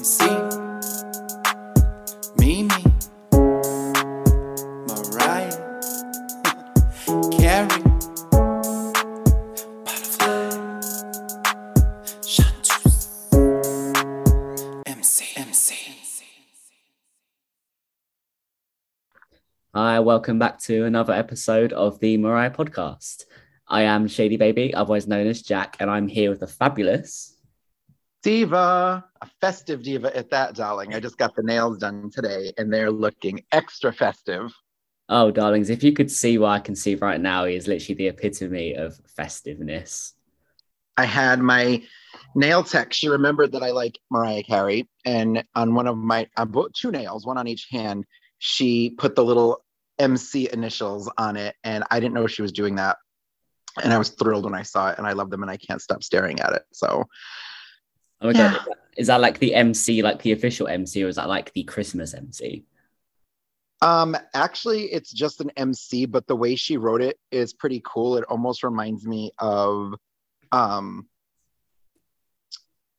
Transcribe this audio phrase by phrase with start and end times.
[0.00, 0.24] MC,
[2.38, 2.70] Mimi,
[4.88, 5.52] Mariah,
[7.36, 7.82] Carey,
[9.84, 10.48] Butterfly,
[12.26, 13.28] Chanteuse,
[14.86, 15.74] MC, MC.
[19.74, 23.24] Hi, welcome back to another episode of the Mariah podcast.
[23.68, 27.36] I am Shady Baby, otherwise known as Jack, and I'm here with the fabulous.
[28.22, 30.94] Diva, a festive diva at that, darling.
[30.94, 34.52] I just got the nails done today and they're looking extra festive.
[35.08, 37.94] Oh, darlings, if you could see what I can see right now, he is literally
[37.96, 40.14] the epitome of festiveness.
[40.96, 41.82] I had my
[42.34, 42.92] nail tech.
[42.92, 44.88] She remembered that I like Mariah Carey.
[45.06, 48.04] And on one of my, I bought two nails, one on each hand.
[48.38, 49.64] She put the little
[49.98, 51.56] MC initials on it.
[51.64, 52.98] And I didn't know she was doing that.
[53.82, 55.80] And I was thrilled when I saw it and I love them and I can't
[55.80, 56.62] stop staring at it.
[56.72, 57.04] So
[58.20, 58.52] Oh my Yeah.
[58.52, 61.64] god, is that like the MC, like the official MC, or is that like the
[61.64, 62.64] Christmas MC?
[63.82, 68.16] Um, actually, it's just an MC, but the way she wrote it is pretty cool.
[68.18, 69.94] It almost reminds me of,
[70.52, 71.08] um,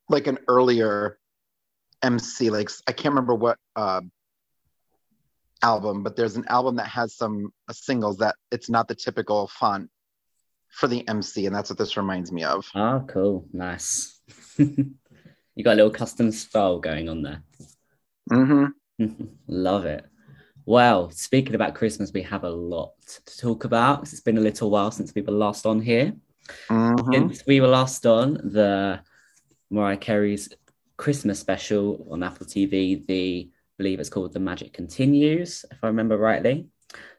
[0.10, 1.20] like an earlier
[2.02, 2.50] MC.
[2.50, 4.02] Like I can't remember what uh,
[5.62, 9.48] album, but there's an album that has some uh, singles that it's not the typical
[9.48, 9.90] font
[10.70, 12.68] for the MC, and that's what this reminds me of.
[12.74, 13.46] Oh, cool.
[13.54, 14.20] Nice.
[15.56, 17.42] you got a little custom style going on there.
[18.30, 18.66] hmm
[19.48, 20.06] Love it.
[20.66, 22.94] Well, speaking about Christmas, we have a lot
[23.26, 24.04] to talk about.
[24.04, 26.14] It's been a little while since we were last on here.
[26.70, 29.02] hmm Since we were last on the
[29.70, 30.50] Mariah Carey's
[30.98, 35.88] Christmas special on Apple TV, the I believe it's called The Magic Continues, if I
[35.88, 36.68] remember rightly,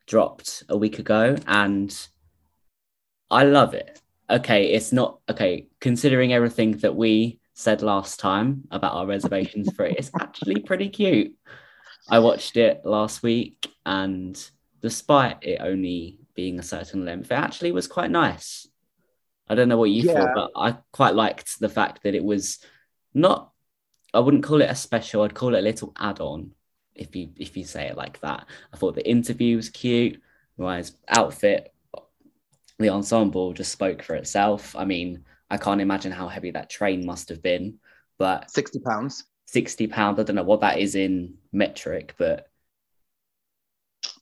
[0.07, 1.93] dropped a week ago, and
[3.31, 4.01] I love it.
[4.31, 9.85] Okay, it's not okay, considering everything that we said last time about our reservations for
[9.85, 11.35] it, it's actually pretty cute.
[12.09, 14.37] I watched it last week, and
[14.81, 18.67] despite it only being a certain length, it actually was quite nice.
[19.49, 20.15] I don't know what you Yeah.
[20.15, 22.59] thought, but I quite liked the fact that it was
[23.15, 23.53] not.
[24.15, 25.23] I wouldn't call it a special.
[25.23, 26.53] I'd call it a little add-on,
[26.95, 28.47] if you if you say it like that.
[28.73, 30.21] I thought the interview was cute.
[30.59, 31.73] Mariah's outfit,
[32.79, 34.77] the ensemble just spoke for itself.
[34.77, 37.75] I mean, I can't imagine how heavy that train must have been,
[38.19, 39.25] but 60 pounds.
[39.45, 40.19] 60 pounds.
[40.19, 42.47] I don't know what that is in metric, but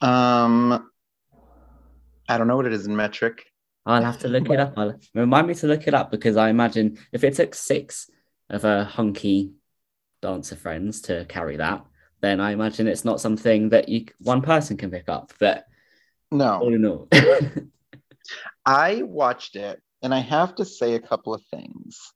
[0.01, 0.91] Um,
[2.29, 3.45] I don't know what it is in metric.
[3.87, 4.75] I'll have to look it up.
[4.77, 8.11] I'll, remind me to look it up because I imagine if it took six
[8.49, 9.53] of her hunky
[10.23, 11.85] dancer friends to carry that,
[12.23, 15.33] then I imagine it's not something that you one person can pick up.
[15.39, 15.67] But
[16.33, 16.59] No.
[16.59, 17.09] all in all,
[18.67, 22.12] I watched it and I have to say a couple of things.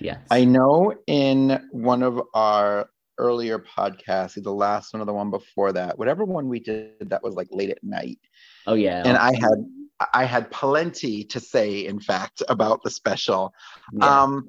[0.00, 5.30] yes, I know in one of our earlier podcasts, the last one or the one
[5.30, 8.20] before that, whatever one we did that was like late at night,
[8.66, 9.66] oh yeah, and I had
[10.12, 13.52] I had plenty to say, in fact, about the special.
[13.92, 14.22] yeah.
[14.22, 14.48] Um,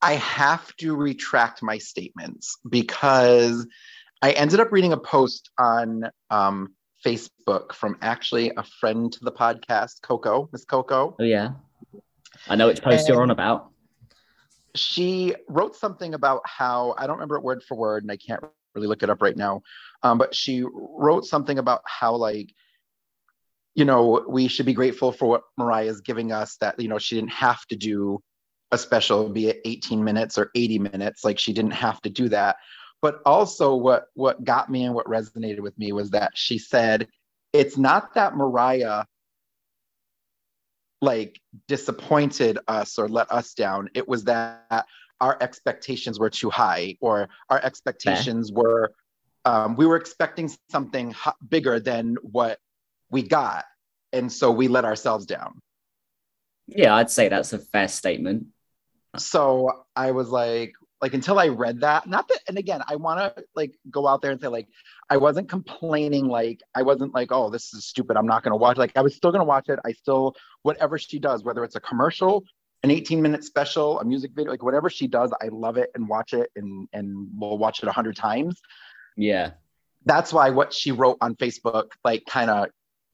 [0.00, 3.66] I have to retract my statements because
[4.20, 6.74] I ended up reading a post on um,
[7.04, 11.16] Facebook from actually a friend to the podcast, Coco, Miss Coco.
[11.18, 11.52] oh yeah.
[12.48, 13.70] I know which post you're on about.
[14.74, 18.42] she wrote something about how I don't remember it word for word, and I can't
[18.74, 19.62] really look it up right now.
[20.02, 22.52] Um, but she wrote something about how like,
[23.74, 26.56] you know, we should be grateful for what Mariah is giving us.
[26.56, 28.20] That you know, she didn't have to do
[28.72, 31.24] a special, be it 18 minutes or 80 minutes.
[31.24, 32.56] Like she didn't have to do that.
[33.00, 37.08] But also, what what got me and what resonated with me was that she said,
[37.52, 39.04] it's not that Mariah
[41.04, 43.88] like disappointed us or let us down.
[43.94, 44.86] It was that
[45.20, 48.92] our expectations were too high, or our expectations were
[49.44, 52.58] um, we were expecting something h- bigger than what
[53.10, 53.64] we got,
[54.12, 55.60] and so we let ourselves down.
[56.66, 58.46] Yeah, I'd say that's a fair statement.
[59.18, 60.72] So I was like,
[61.04, 64.22] like until I read that, not that, and again, I want to like go out
[64.22, 64.68] there and say like
[65.10, 68.78] I wasn't complaining, like I wasn't like, oh, this is stupid, I'm not gonna watch.
[68.78, 69.78] Like I was still gonna watch it.
[69.84, 72.44] I still whatever she does, whether it's a commercial,
[72.82, 76.08] an 18 minute special, a music video, like whatever she does, I love it and
[76.08, 78.58] watch it and and we'll watch it a hundred times.
[79.14, 79.50] Yeah,
[80.06, 82.68] That's why what she wrote on Facebook like kind of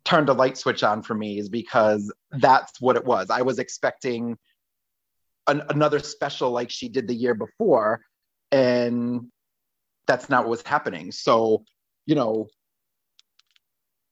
[0.05, 3.31] turned a light switch on for me is because that's what it was.
[3.31, 4.39] I was expecting
[5.47, 8.01] an, another special like she did the year before,
[8.51, 9.29] and
[10.07, 11.13] that's not what was happening.
[11.13, 11.65] So,
[12.07, 12.49] you know,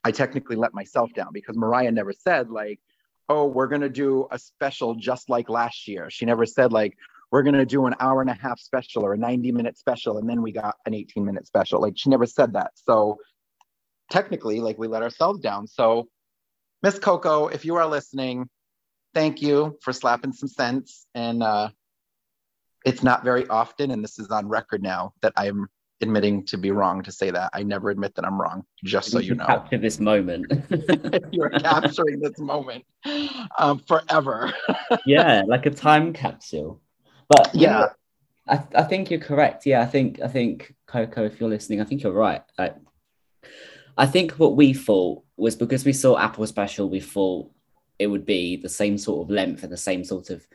[0.04, 2.80] I technically let myself down because Mariah never said like,
[3.28, 6.96] "Oh, we're gonna do a special just like last year." She never said like,
[7.30, 10.18] we're going to do an hour and a half special or a 90 minute special
[10.18, 13.18] and then we got an 18 minute special like she never said that so
[14.10, 16.08] technically like we let ourselves down so
[16.82, 18.48] miss coco if you are listening
[19.18, 21.68] thank you for slapping some sense and uh
[22.84, 25.66] it's not very often and this is on record now that i'm
[26.00, 27.50] admitting to be wrong to say that.
[27.52, 29.44] I never admit that i'm wrong just so you know.
[29.44, 30.46] capture this moment.
[31.32, 32.84] You're capturing this moment
[33.58, 34.52] um, forever.
[35.06, 36.80] Yeah like a time capsule.
[37.28, 37.72] But yeah.
[37.72, 37.88] know,
[38.48, 39.66] I, I think you're correct.
[39.66, 42.42] Yeah i think i think coco if you're listening i think you're right.
[42.56, 42.76] Like,
[43.96, 47.50] i think what we thought was because we saw apple special we thought
[47.98, 50.46] it would be the same sort of length and the same sort of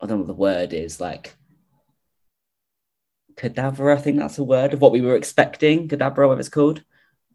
[0.00, 1.34] I don't know what the word is like
[3.36, 3.90] cadaver.
[3.90, 5.88] I think that's a word of what we were expecting.
[5.88, 6.82] Cadaver, whatever it's called.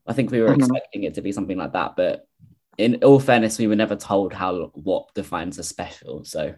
[0.07, 0.61] I think we were mm-hmm.
[0.61, 2.27] expecting it to be something like that, but
[2.77, 6.23] in all fairness, we were never told how what defines a special.
[6.23, 6.55] So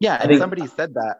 [0.00, 1.18] yeah, and think, somebody said that.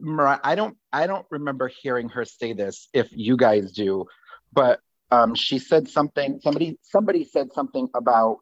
[0.00, 2.88] Mariah, I don't I don't remember hearing her say this.
[2.92, 4.06] If you guys do,
[4.52, 4.80] but
[5.10, 6.40] um, she said something.
[6.42, 8.38] Somebody somebody said something about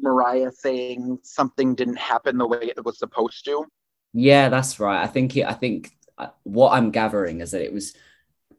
[0.00, 3.64] Mariah saying something didn't happen the way it was supposed to.
[4.12, 5.02] Yeah, that's right.
[5.02, 7.94] I think it, I think uh, what I'm gathering is that it was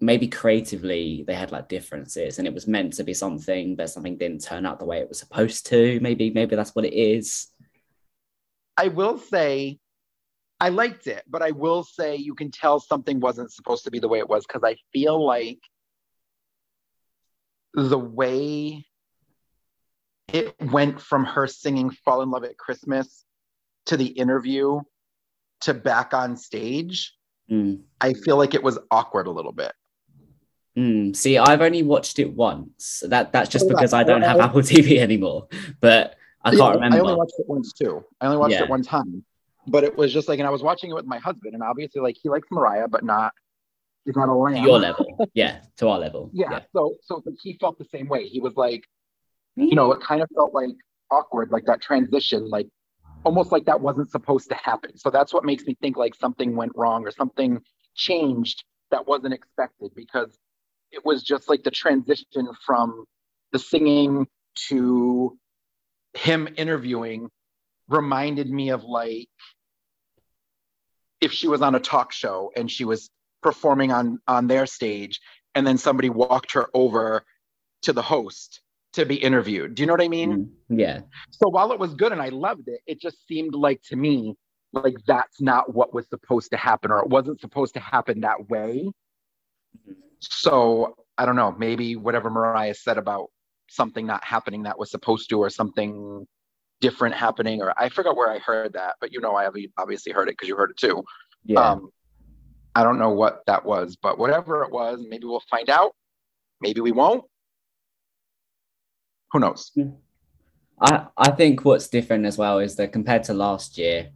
[0.01, 4.17] maybe creatively they had like differences and it was meant to be something but something
[4.17, 7.47] didn't turn out the way it was supposed to maybe maybe that's what it is
[8.77, 9.77] i will say
[10.59, 13.99] i liked it but i will say you can tell something wasn't supposed to be
[13.99, 15.59] the way it was because i feel like
[17.73, 18.85] the way
[20.33, 23.25] it went from her singing Fall in Love at Christmas
[23.87, 24.81] to the interview
[25.61, 27.15] to back on stage,
[27.49, 27.81] mm.
[27.99, 29.73] I feel like it was awkward a little bit.
[30.77, 31.15] Mm.
[31.15, 33.03] See, I've only watched it once.
[33.05, 35.47] That that's just because I don't have Apple TV anymore.
[35.81, 36.97] But I can't remember.
[36.97, 38.05] I only watched it once too.
[38.21, 38.63] I only watched yeah.
[38.63, 39.25] it one time.
[39.67, 42.01] But it was just like, and I was watching it with my husband, and obviously,
[42.01, 43.33] like he likes Mariah, but not
[44.05, 44.63] he's not a lamb.
[44.63, 46.31] Your level, yeah, to our level.
[46.33, 46.47] Yeah.
[46.51, 46.59] yeah.
[46.73, 48.27] So, so he felt the same way.
[48.27, 48.85] He was like,
[49.55, 50.69] you know, it kind of felt like
[51.11, 52.67] awkward, like that transition, like
[53.23, 54.97] almost like that wasn't supposed to happen.
[54.97, 57.61] So that's what makes me think like something went wrong or something
[57.95, 60.37] changed that wasn't expected because
[60.91, 63.05] it was just like the transition from
[63.51, 64.27] the singing
[64.67, 65.37] to
[66.13, 67.29] him interviewing
[67.87, 69.27] reminded me of like
[71.21, 73.09] if she was on a talk show and she was
[73.41, 75.19] performing on on their stage
[75.55, 77.23] and then somebody walked her over
[77.83, 78.61] to the host
[78.99, 79.75] to be interviewed.
[79.75, 80.51] Do you know what I mean?
[80.69, 80.79] Mm-hmm.
[80.79, 81.01] Yeah.
[81.31, 84.35] So while it was good and I loved it, it just seemed like to me
[84.71, 88.49] like that's not what was supposed to happen or it wasn't supposed to happen that
[88.49, 88.91] way.
[90.19, 93.29] So I don't know, maybe whatever Mariah said about
[93.69, 96.27] something not happening that was supposed to or something
[96.81, 100.29] different happening or I forgot where I heard that, but you know I obviously heard
[100.29, 101.03] it because you heard it too.
[101.45, 101.71] Yeah.
[101.71, 101.89] Um,
[102.75, 105.93] I don't know what that was, but whatever it was, maybe we'll find out.
[106.61, 107.23] Maybe we won't
[109.31, 109.71] who knows?
[110.81, 114.09] I, I think what's different as well is that compared to last year,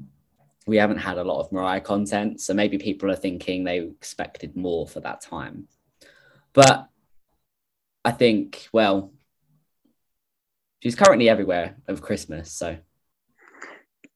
[0.65, 2.39] we haven't had a lot of Mariah content.
[2.39, 5.67] So maybe people are thinking they expected more for that time.
[6.53, 6.87] But
[8.05, 9.11] I think, well,
[10.81, 12.51] she's currently everywhere of Christmas.
[12.51, 12.77] So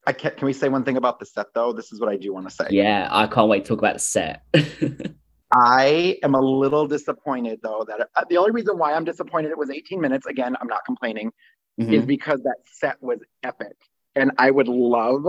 [0.05, 1.73] I can, can we say one thing about the set though?
[1.73, 2.67] This is what I do want to say.
[2.69, 4.43] Yeah, I can't wait to talk about the set.
[5.51, 9.57] I am a little disappointed though that uh, the only reason why I'm disappointed it
[9.57, 10.25] was 18 minutes.
[10.25, 11.31] Again, I'm not complaining,
[11.79, 11.93] mm-hmm.
[11.93, 13.75] is because that set was epic,
[14.15, 15.25] and I would love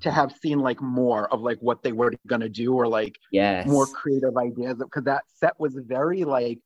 [0.00, 3.66] to have seen like more of like what they were gonna do or like yes.
[3.66, 6.60] more creative ideas because that set was very like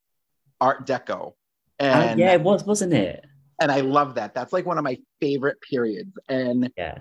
[0.61, 1.19] Art Deco.
[1.19, 1.35] Oh,
[1.78, 3.25] and uh, yeah, it was, wasn't it?
[3.61, 4.35] And I love that.
[4.35, 6.12] That's like one of my favorite periods.
[6.28, 6.99] And yeah,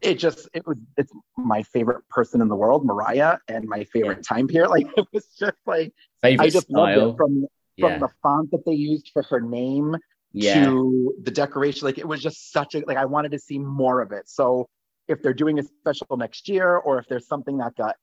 [0.00, 4.18] it just it was it's my favorite person in the world, Mariah, and my favorite
[4.18, 4.36] yeah.
[4.36, 4.70] time period.
[4.78, 6.98] Like it was just like favorite I just style.
[6.98, 7.46] loved it from
[7.78, 7.98] from yeah.
[7.98, 9.96] the font that they used for her name
[10.32, 10.64] yeah.
[10.64, 11.86] to the decoration.
[11.86, 14.28] Like it was just such a like I wanted to see more of it.
[14.28, 14.68] So
[15.08, 17.96] if they're doing a special next year, or if there's something that got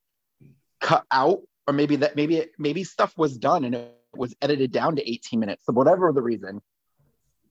[0.82, 4.72] cut out, or maybe that maybe it, maybe stuff was done and it was edited
[4.72, 5.66] down to 18 minutes.
[5.66, 6.62] So whatever the reason,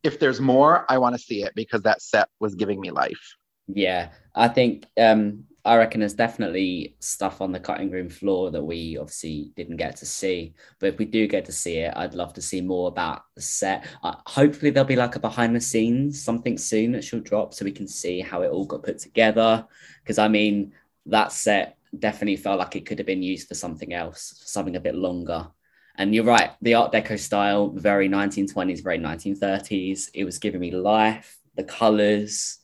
[0.03, 3.37] if there's more, I want to see it because that set was giving me life.
[3.67, 8.63] Yeah, I think um, I reckon there's definitely stuff on the cutting room floor that
[8.63, 10.55] we obviously didn't get to see.
[10.79, 13.41] But if we do get to see it, I'd love to see more about the
[13.41, 13.87] set.
[14.03, 17.65] Uh, hopefully, there'll be like a behind the scenes something soon that she'll drop so
[17.65, 19.67] we can see how it all got put together.
[20.03, 20.73] Because I mean,
[21.07, 24.81] that set definitely felt like it could have been used for something else, something a
[24.81, 25.49] bit longer.
[25.97, 30.11] And you're right, the Art Deco style, very 1920s, very 1930s.
[30.13, 32.59] It was giving me life, the colors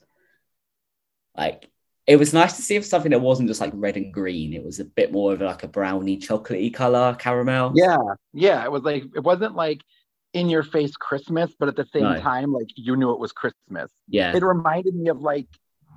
[1.40, 1.70] like
[2.06, 4.52] it was nice to see if something that wasn't just like red and green.
[4.52, 7.73] It was a bit more of like a brownie, chocolatey color caramel.
[7.75, 7.99] Yeah,
[8.32, 8.64] yeah.
[8.64, 9.80] It was like it wasn't like
[10.32, 12.20] in your face Christmas, but at the same no.
[12.20, 13.90] time, like you knew it was Christmas.
[14.09, 14.35] Yeah.
[14.35, 15.47] It reminded me of like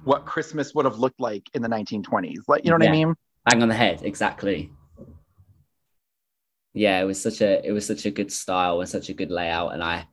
[0.04, 2.42] what Christmas would have looked like in the 1920s.
[2.48, 2.90] Like, you know what yeah.
[2.90, 3.16] I mean?
[3.50, 4.72] Bang on the head, exactly.
[6.74, 9.30] Yeah, it was such a it was such a good style and such a good
[9.30, 10.08] layout, and I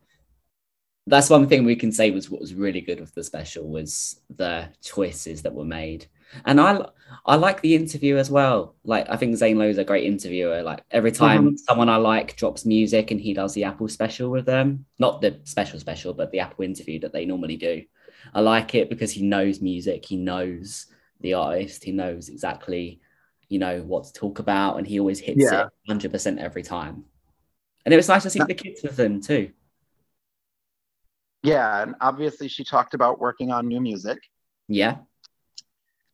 [1.07, 4.21] that's one thing we can say was what was really good with the special was
[4.35, 6.05] the choices that were made.
[6.45, 6.85] And I
[7.25, 8.75] I like the interview as well.
[8.83, 10.61] Like I think Zane Lowe's a great interviewer.
[10.61, 11.55] Like every time mm-hmm.
[11.57, 15.39] someone I like drops music and he does the Apple special with them, not the
[15.43, 17.83] special special, but the Apple interview that they normally do.
[18.33, 20.85] I like it because he knows music, he knows
[21.21, 23.01] the artist, he knows exactly,
[23.49, 25.65] you know, what to talk about, and he always hits yeah.
[25.65, 27.05] it 100% every time.
[27.83, 29.51] And it was nice to see the kids with them too.
[31.43, 34.19] Yeah, and obviously she talked about working on new music.
[34.67, 34.97] Yeah.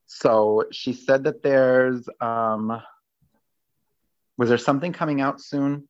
[0.05, 2.81] So she said that there's um
[4.37, 5.87] was there something coming out soon?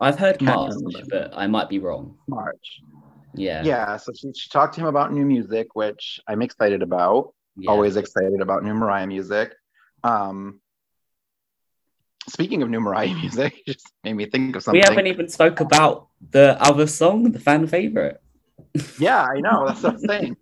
[0.00, 0.72] I've heard March,
[1.10, 2.16] but I might be wrong.
[2.26, 2.80] March.
[3.34, 3.62] Yeah.
[3.62, 3.96] Yeah.
[3.98, 7.34] So she, she talked to him about new music, which I'm excited about.
[7.56, 7.70] Yeah.
[7.72, 9.52] Always excited about new Mariah music.
[10.02, 10.60] Um
[12.26, 14.80] speaking of new Mariah music, it just made me think of something.
[14.80, 18.22] We haven't even spoke about the other song, the fan favorite
[18.98, 19.66] yeah, I know.
[19.66, 20.36] That's what I'm saying.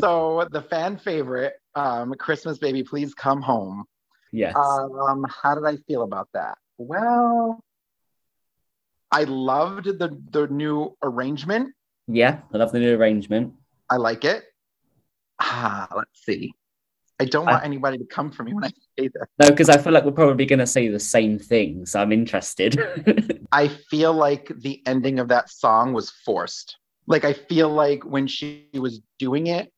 [0.00, 3.84] So the fan favorite, um, Christmas Baby, Please Come Home.
[4.32, 4.56] Yes.
[4.56, 6.58] Um, how did I feel about that?
[6.78, 7.60] Well,
[9.10, 11.72] I loved the the new arrangement.
[12.08, 13.54] Yeah, I love the new arrangement.
[13.88, 14.42] I like it.
[15.40, 16.52] Ah, let's see.
[17.20, 19.28] I don't want I, anybody to come for me when I say this.
[19.38, 22.10] No, because I feel like we're probably going to say the same thing, so I'm
[22.10, 23.46] interested.
[23.52, 26.76] I feel like the ending of that song was forced
[27.06, 29.72] like I feel like when she was doing it,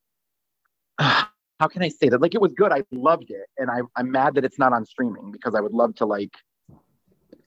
[0.99, 2.21] how can I say that?
[2.21, 2.73] Like it was good.
[2.73, 5.73] I loved it, and I, I'm mad that it's not on streaming because I would
[5.73, 6.33] love to like,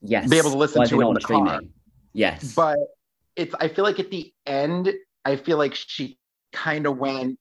[0.01, 1.47] yes, be able to listen to it on the streaming.
[1.47, 1.61] car.
[2.13, 2.77] Yes, but
[3.35, 3.53] it's.
[3.59, 4.93] I feel like at the end,
[5.25, 6.17] I feel like she
[6.51, 7.37] kind of went.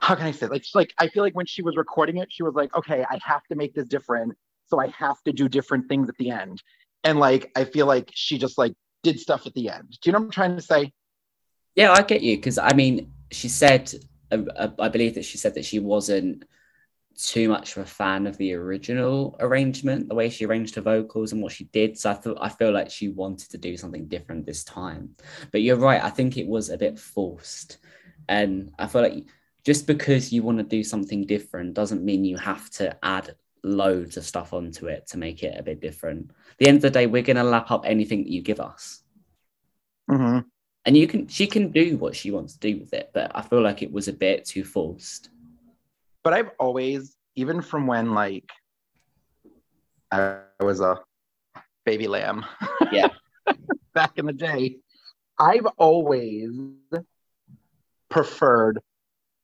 [0.00, 0.46] How can I say?
[0.46, 0.52] It?
[0.52, 3.18] Like, like I feel like when she was recording it, she was like, "Okay, I
[3.22, 4.34] have to make this different,
[4.66, 6.62] so I have to do different things at the end."
[7.04, 9.90] And like, I feel like she just like did stuff at the end.
[9.90, 10.92] Do you know what I'm trying to say?
[11.74, 13.92] Yeah, I get you because I mean, she said,
[14.30, 16.44] uh, uh, I believe that she said that she wasn't
[17.16, 21.32] too much of a fan of the original arrangement, the way she arranged her vocals
[21.32, 21.98] and what she did.
[21.98, 25.16] So I thought I feel like she wanted to do something different this time.
[25.50, 27.78] But you're right, I think it was a bit forced.
[28.28, 29.24] And I feel like
[29.64, 34.16] just because you want to do something different doesn't mean you have to add loads
[34.16, 36.30] of stuff onto it to make it a bit different.
[36.30, 38.60] At the end of the day, we're going to lap up anything that you give
[38.60, 39.02] us.
[40.10, 40.40] Mm-hmm.
[40.84, 43.42] And you can, she can do what she wants to do with it, but I
[43.42, 45.30] feel like it was a bit too forced.
[46.24, 48.50] But I've always, even from when like
[50.10, 50.98] I was a
[51.84, 52.46] baby lamb,
[52.90, 53.08] yeah,
[53.94, 54.76] back in the day,
[55.38, 56.50] I've always
[58.08, 58.80] preferred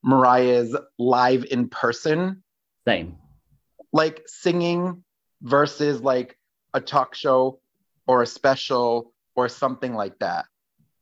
[0.02, 2.42] Mariah's live in person.
[2.87, 3.18] Same
[3.94, 5.04] like singing
[5.40, 6.36] versus like
[6.74, 7.60] a talk show
[8.08, 10.46] or a special or something like that.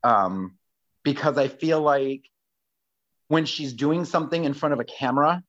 [0.04, 0.58] Um,
[1.02, 2.28] because I feel like
[3.28, 5.42] when she's doing something in front of a camera,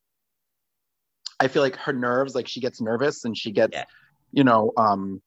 [1.37, 3.83] I feel like her nerves, like she gets nervous and she gets, yeah.
[4.31, 5.21] you know, um,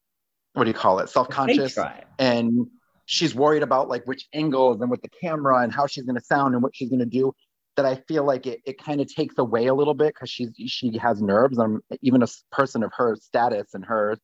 [0.54, 1.11] what do you call it?
[1.11, 1.78] Self-conscious.
[2.18, 2.68] And
[3.04, 6.25] she's worried about like which angles and with the camera and how she's going to
[6.25, 7.35] sound and what she's going to do
[7.76, 10.50] that I feel like it, it kind of takes away a little bit because she's
[10.66, 11.59] she has nerves.
[11.59, 14.16] and even a person of her status and her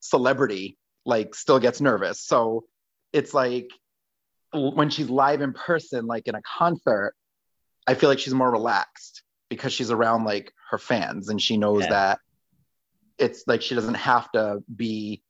[0.00, 2.20] celebrity like still gets nervous.
[2.20, 2.64] So
[3.12, 3.68] it's like
[4.52, 7.14] when she's live in person, like in a concert,
[7.86, 11.82] I feel like she's more relaxed because she's around like her fans and she knows
[11.82, 11.88] yeah.
[11.88, 12.18] that
[13.18, 15.22] it's like she doesn't have to be,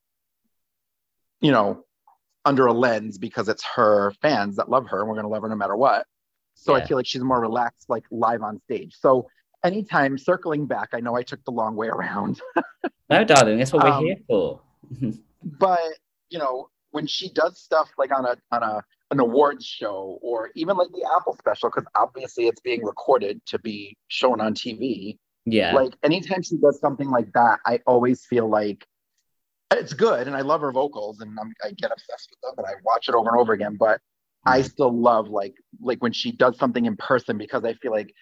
[1.40, 1.84] you know,
[2.44, 5.42] under a lens because it's her fans that love her and we're going to love
[5.42, 6.06] her no matter what.
[6.60, 6.82] So yeah.
[6.82, 8.94] I feel like she's more relaxed, like live on stage.
[9.00, 9.28] So
[9.64, 12.40] anytime circling back, I know I took the long way around.
[13.10, 14.60] no, darling, that's what we're um, here for.
[15.42, 15.80] but
[16.28, 20.50] you know, when she does stuff like on a on a an awards show or
[20.54, 25.18] even like the Apple special, because obviously it's being recorded to be shown on TV.
[25.46, 25.72] Yeah.
[25.72, 28.86] Like anytime she does something like that, I always feel like
[29.72, 32.66] it's good and I love her vocals and I'm, I get obsessed with them and
[32.66, 33.76] I watch it over and over again.
[33.76, 34.00] But
[34.44, 34.68] I mm-hmm.
[34.68, 38.14] still love like like when she does something in person because I feel like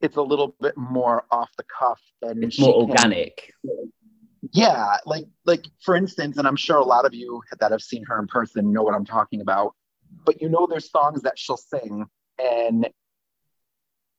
[0.00, 3.52] it's a little bit more off the cuff and it's more organic.
[3.64, 3.92] Can,
[4.52, 8.04] yeah, like like for instance, and I'm sure a lot of you that have seen
[8.06, 9.74] her in person know what I'm talking about.
[10.24, 12.06] But you know, there's songs that she'll sing,
[12.38, 12.88] and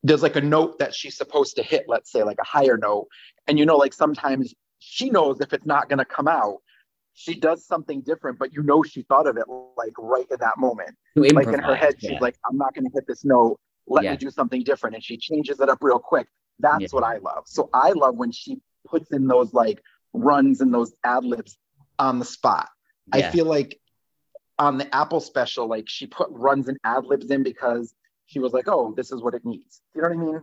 [0.04, 3.08] there's like a note that she's supposed to hit, let's say like a higher note.
[3.48, 6.58] And you know, like sometimes she knows if it's not going to come out,
[7.14, 9.46] she does something different, but you know she thought of it
[9.78, 10.92] like right in that moment.
[11.16, 12.20] Like in her head, she's yeah.
[12.20, 13.60] like, I'm not going to hit this note.
[13.88, 14.12] Let yeah.
[14.12, 14.96] me do something different.
[14.96, 16.28] And she changes it up real quick.
[16.60, 16.88] That's yeah.
[16.92, 17.44] what I love.
[17.46, 19.82] So I love when she puts in those like
[20.14, 21.58] runs and those ad libs
[22.00, 22.70] on the spot.
[23.12, 23.80] I feel like
[24.58, 27.94] on the Apple special, like she put runs and ad libs in because
[28.28, 29.82] she was like, oh, this is what it needs.
[29.94, 30.42] You know what I mean?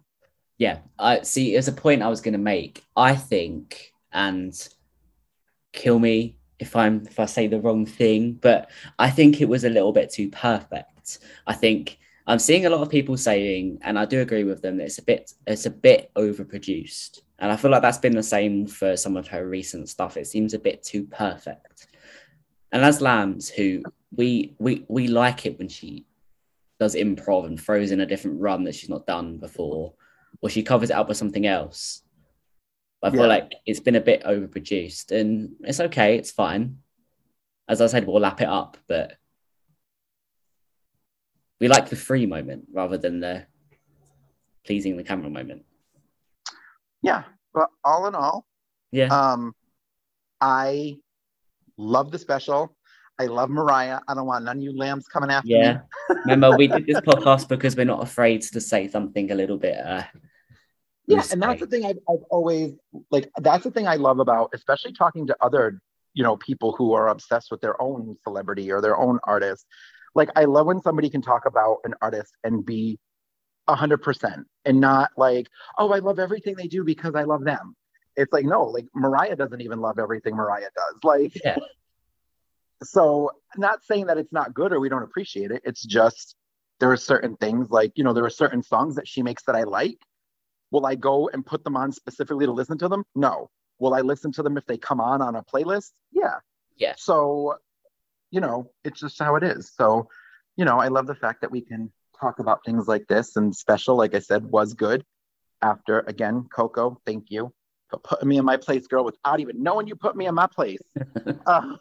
[0.58, 0.78] Yeah.
[0.98, 1.52] I see.
[1.52, 2.84] There's a point I was going to make.
[2.94, 4.52] I think, and
[5.72, 9.64] kill me if I'm if I say the wrong thing, but I think it was
[9.64, 11.18] a little bit too perfect.
[11.46, 14.76] I think I'm seeing a lot of people saying, and I do agree with them,
[14.76, 17.20] that it's a bit it's a bit overproduced.
[17.38, 20.16] And I feel like that's been the same for some of her recent stuff.
[20.16, 21.86] It seems a bit too perfect.
[22.72, 23.82] And as Lambs, who
[24.14, 26.06] we we we like it when she
[26.80, 29.94] does improv and throws in a different run that she's not done before,
[30.40, 32.02] or she covers it up with something else.
[33.02, 33.26] I feel yeah.
[33.26, 36.78] like it's been a bit overproduced, and it's okay, it's fine.
[37.68, 39.16] As I said, we'll lap it up, but
[41.60, 43.46] we like the free moment rather than the
[44.64, 45.64] pleasing the camera moment.
[47.02, 47.24] Yeah,
[47.54, 48.46] but all in all,
[48.90, 49.54] yeah, um,
[50.40, 50.98] I
[51.76, 52.74] love the special.
[53.20, 54.00] I love Mariah.
[54.06, 55.58] I don't want none of you lambs coming after yeah.
[55.58, 55.80] me.
[56.10, 56.16] Yeah.
[56.26, 59.76] Remember, we did this podcast because we're not afraid to say something a little bit.
[59.84, 60.02] Uh,
[61.08, 62.74] yeah, and that's the thing I've, I've always
[63.10, 63.30] like.
[63.38, 65.80] That's the thing I love about, especially talking to other,
[66.14, 69.66] you know, people who are obsessed with their own celebrity or their own artist.
[70.14, 72.98] Like, I love when somebody can talk about an artist and be
[73.66, 75.48] a hundred percent, and not like,
[75.78, 77.74] oh, I love everything they do because I love them.
[78.16, 81.04] It's like no, like Mariah doesn't even love everything Mariah does.
[81.04, 81.56] Like, yeah
[82.82, 86.36] so not saying that it's not good or we don't appreciate it it's just
[86.80, 89.56] there are certain things like you know there are certain songs that she makes that
[89.56, 89.98] i like
[90.70, 93.04] will i go and put them on specifically to listen to them?
[93.14, 93.50] No.
[93.78, 95.92] Will i listen to them if they come on on a playlist?
[96.12, 96.36] Yeah.
[96.76, 96.94] Yeah.
[96.96, 97.56] So
[98.30, 99.72] you know it's just how it is.
[99.74, 100.08] So
[100.56, 103.54] you know i love the fact that we can talk about things like this and
[103.54, 105.04] special like i said was good.
[105.62, 107.52] After again coco thank you
[107.88, 110.46] for putting me in my place, girl, without even knowing you put me in my
[110.46, 110.80] place.
[111.46, 111.76] Uh,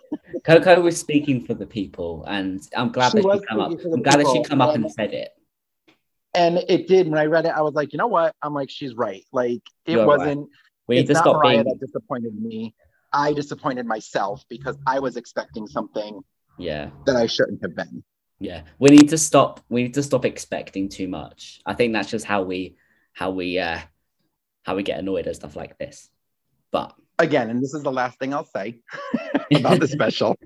[0.45, 3.71] Coco was speaking for the people, and I'm glad that she come up.
[3.71, 5.37] I'm glad that she come up and said it.
[6.34, 7.08] And it did.
[7.08, 8.36] When I read it, I was like, you know what?
[8.42, 9.24] I'm like, she's right.
[9.32, 10.42] Like it You're wasn't.
[10.42, 10.50] Right.
[10.88, 11.66] We need to stop Mariah being...
[11.66, 12.74] that disappointed me.
[13.12, 16.22] I disappointed myself because I was expecting something.
[16.58, 16.90] Yeah.
[17.06, 18.04] That I shouldn't have been.
[18.40, 19.62] Yeah, we need to stop.
[19.70, 21.60] We need to stop expecting too much.
[21.66, 22.76] I think that's just how we,
[23.13, 23.80] how we, uh,
[24.63, 26.10] how we get annoyed at stuff like this.
[26.72, 28.80] But again, and this is the last thing I'll say
[29.56, 30.38] about the special,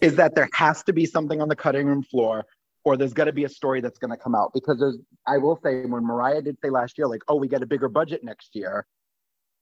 [0.00, 2.46] is that there has to be something on the cutting room floor
[2.88, 4.96] or there's got to be a story that's going to come out because there's
[5.26, 7.88] i will say when mariah did say last year like oh we get a bigger
[7.88, 8.86] budget next year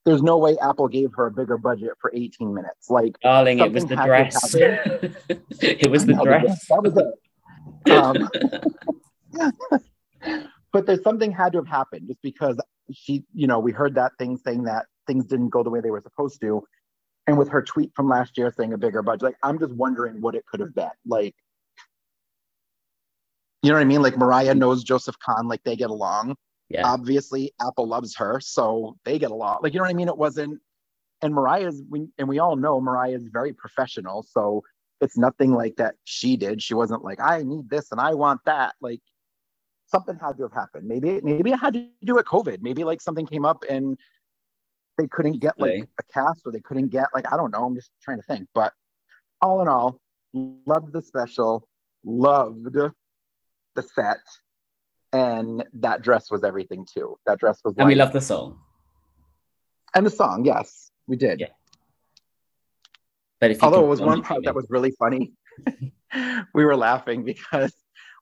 [0.07, 2.89] there's no way apple gave her a bigger budget for 18 minutes.
[2.89, 4.55] Like darling it was the dress.
[4.55, 6.65] it was the dress.
[6.69, 7.13] that was it.
[7.91, 8.29] Um,
[10.71, 12.57] but there's something had to have happened just because
[12.93, 15.91] she, you know, we heard that thing saying that things didn't go the way they
[15.91, 16.63] were supposed to.
[17.27, 20.21] And with her tweet from last year saying a bigger budget, like I'm just wondering
[20.21, 20.87] what it could have been.
[21.05, 21.35] Like,
[23.61, 24.01] you know what I mean?
[24.01, 24.59] Like Mariah mm-hmm.
[24.59, 26.35] knows Joseph Kahn, like they get along.
[26.69, 26.85] Yeah.
[26.85, 29.59] Obviously, Apple loves her, so they get along.
[29.63, 30.09] Like, you know what I mean?
[30.09, 30.59] It wasn't,
[31.21, 34.23] and Mariah's, we, and we all know Mariah is very professional.
[34.23, 34.63] So
[34.99, 36.61] it's nothing like that she did.
[36.61, 38.75] She wasn't like, I need this and I want that.
[38.81, 38.99] Like,
[39.87, 40.87] something had to have happened.
[40.87, 42.61] Maybe maybe it had to do with COVID.
[42.61, 43.97] Maybe like something came up and
[44.97, 47.65] they couldn't get like a cast or they couldn't get like I don't know.
[47.65, 48.47] I'm just trying to think.
[48.53, 48.73] But
[49.41, 49.99] all in all,
[50.33, 51.67] loved the special,
[52.03, 52.75] loved
[53.77, 54.19] the set,
[55.13, 57.17] and that dress was everything too.
[57.25, 57.75] That dress was.
[57.77, 58.59] And like, we love the song.
[59.95, 61.39] And the song, yes, we did.
[61.39, 61.47] Yeah.
[63.39, 65.31] But although it was one part that was really funny,
[66.53, 67.73] we were laughing because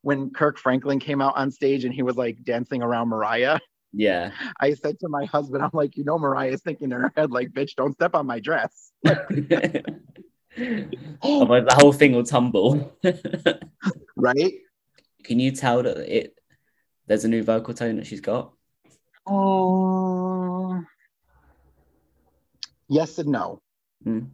[0.01, 3.59] when Kirk Franklin came out on stage and he was like dancing around Mariah.
[3.91, 4.31] Yeah.
[4.59, 7.51] I said to my husband, I'm like, you know, Mariah's thinking in her head, like,
[7.51, 8.91] bitch, don't step on my dress.
[9.05, 9.83] Otherwise,
[11.65, 12.95] the whole thing will tumble.
[14.15, 14.53] right?
[15.25, 16.35] Can you tell that it
[17.07, 18.53] there's a new vocal tone that she's got?
[19.27, 20.83] Oh,
[22.87, 23.61] yes and no.
[24.05, 24.29] Mm.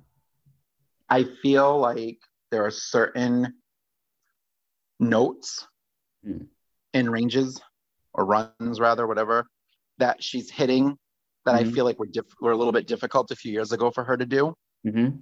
[1.09, 2.19] I feel like
[2.51, 3.53] there are certain
[4.99, 5.65] notes
[6.27, 6.47] mm.
[6.93, 7.61] in ranges
[8.13, 9.47] or runs rather whatever
[9.97, 10.97] that she's hitting
[11.45, 11.69] that mm-hmm.
[11.69, 14.03] I feel like were, diff- were a little bit difficult a few years ago for
[14.03, 14.53] her to do.
[14.85, 15.17] Mm-hmm.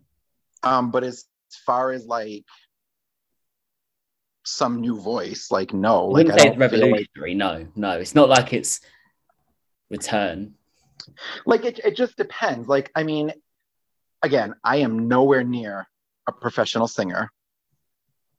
[0.64, 1.26] Um, but as
[1.66, 2.46] far as like
[4.50, 7.36] some new voice, like no, I wouldn't like, say it's revolutionary.
[7.36, 7.38] Like...
[7.38, 8.82] No, no, it's not like it's
[9.90, 10.54] return?
[11.46, 12.68] Like it, it just depends.
[12.68, 13.34] Like, I mean,
[14.22, 15.88] again, I am nowhere near
[16.28, 17.32] a professional singer,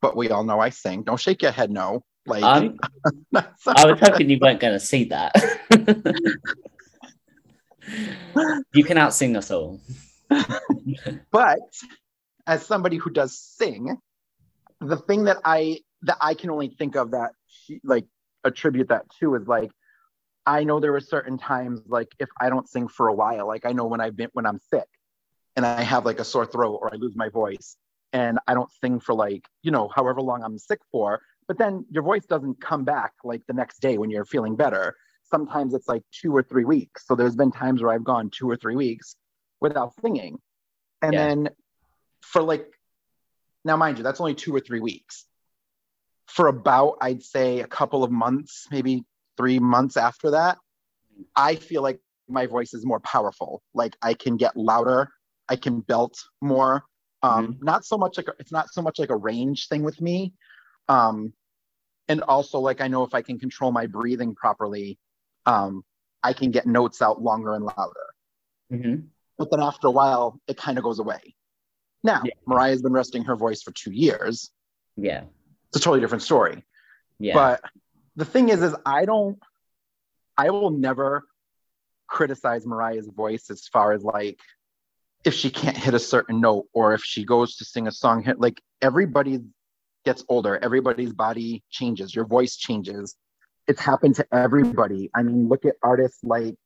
[0.01, 1.03] but we all know I sing.
[1.03, 2.05] Don't shake your head, no.
[2.27, 2.79] Like, Um,
[3.35, 5.35] I was hoping you weren't going to see that.
[8.73, 9.81] you can outsing us all.
[11.31, 11.59] but
[12.47, 13.97] as somebody who does sing,
[14.81, 18.07] the thing that I that I can only think of that she, like
[18.45, 19.71] attribute that to is like
[20.47, 23.67] I know there were certain times like if I don't sing for a while, like
[23.67, 24.89] I know when I've been when I'm sick
[25.57, 27.77] and I have like a sore throat or I lose my voice
[28.13, 31.85] and I don't sing for like, you know, however long I'm sick for, but then
[31.91, 34.97] your voice doesn't come back like the next day when you're feeling better.
[35.25, 37.07] Sometimes it's like two or three weeks.
[37.07, 39.15] So there's been times where I've gone two or three weeks
[39.61, 40.39] without singing.
[41.03, 41.27] And Yeah.
[41.29, 41.51] then
[42.23, 42.67] for like
[43.65, 45.27] now mind you, that's only two or three weeks.
[46.35, 49.05] For about I'd say a couple of months, maybe
[49.37, 50.59] three months after that,
[51.35, 53.63] I feel like my voice is more powerful.
[53.75, 55.11] Like I can get louder,
[55.49, 56.85] I can belt more.
[57.23, 60.01] Um, Not so much like a, it's not so much like a range thing with
[60.01, 60.33] me.
[60.89, 61.33] Um,
[62.09, 64.99] and also like I know if I can control my breathing properly,
[65.47, 65.85] um,
[66.23, 68.07] I can get notes out longer and louder.
[68.73, 69.09] Mhm.
[69.37, 71.35] But then after a while, it kind of goes away.
[72.05, 72.35] Now, Yeah.
[72.47, 74.51] Mariah's been resting her voice for two years.
[74.97, 75.25] Yeah.
[75.71, 76.65] It's a totally different story.
[77.19, 77.35] Yeah.
[77.35, 77.61] But
[78.17, 79.39] the thing is, is I don't,
[80.37, 81.25] I will never
[82.11, 84.39] criticize Mariah's voice as far as like
[85.25, 88.23] if she can't hit a certain note or if she goes to sing a song.
[88.23, 89.41] Hit like everybody
[90.05, 90.59] gets older.
[90.63, 92.15] Everybody's body changes.
[92.15, 93.17] Your voice changes.
[93.69, 95.11] It's happened to everybody.
[95.15, 96.57] I mean look at artists like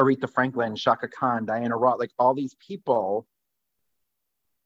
[0.00, 3.28] aretha franklin chaka khan diana ross like all these people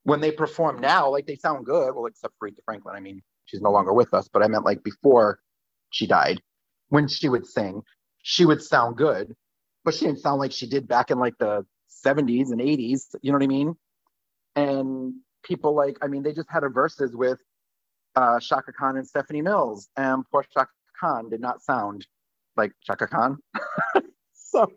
[0.05, 1.95] when they perform now like they sound good.
[1.95, 2.97] Well except for aretha franklin.
[2.97, 5.41] I mean she's no longer with us but i meant like before
[5.91, 6.41] she died
[6.89, 7.83] when she would sing
[8.23, 9.35] she would sound good
[9.85, 11.65] but she didn't sound like she did back in like the
[12.07, 13.75] 70s and 80s you know what i mean
[14.55, 17.39] and people like i mean they just had a Verzuz with
[18.17, 22.07] uh chaka khan and stephanie mills and poor chaka khan did not sound
[22.57, 23.39] like shaka khan
[24.35, 24.71] so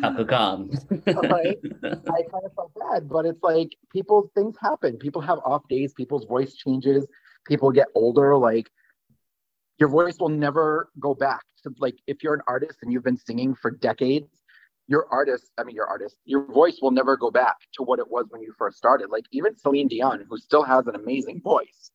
[0.00, 0.70] Chaka Khan.
[1.06, 1.58] Right.
[1.84, 4.96] I kind of felt bad, but it's like people things happen.
[4.96, 7.06] People have off days, people's voice changes,
[7.48, 8.36] people get older.
[8.36, 8.70] Like
[9.78, 13.16] your voice will never go back to like if you're an artist and you've been
[13.16, 14.30] singing for decades,
[14.88, 18.10] your artist, I mean your artist, your voice will never go back to what it
[18.10, 19.10] was when you first started.
[19.10, 21.90] Like even Celine Dion, who still has an amazing voice,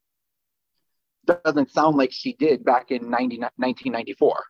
[1.25, 4.43] doesn't sound like she did back in 90, 1994.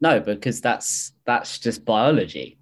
[0.00, 2.58] no, because that's that's just biology.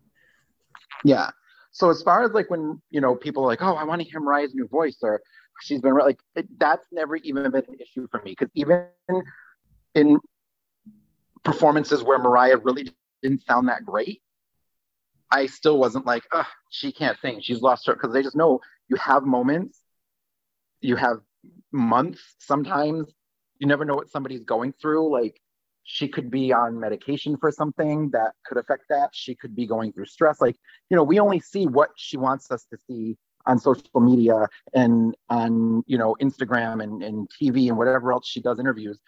[1.04, 1.30] Yeah.
[1.70, 4.08] So as far as like when you know people are like, oh, I want to
[4.08, 5.20] hear Mariah's new voice, or
[5.60, 6.18] she's been like,
[6.58, 8.86] that's never even been an issue for me because even
[9.94, 10.18] in
[11.44, 12.90] performances where Mariah really
[13.22, 14.22] didn't sound that great,
[15.30, 16.24] I still wasn't like,
[16.70, 19.80] she can't sing, she's lost her because they just know you have moments,
[20.80, 21.18] you have
[21.72, 23.12] months sometimes,
[23.58, 25.40] you never know what somebody's going through, like
[25.90, 29.08] she could be on medication for something that could affect that.
[29.14, 30.38] She could be going through stress.
[30.38, 30.54] Like,
[30.90, 33.16] you know, we only see what she wants us to see
[33.48, 38.40] on social media and on, you know, Instagram and, and TV and whatever else she
[38.40, 39.00] does interviews.